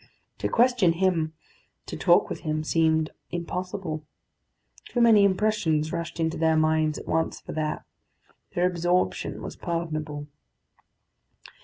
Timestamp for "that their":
7.51-8.65